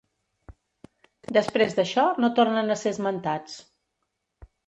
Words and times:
Després 1.37 1.75
d'això 1.79 2.07
no 2.25 2.31
tornen 2.41 2.75
a 2.77 2.77
ser 2.85 2.95
esmentats. 2.97 3.59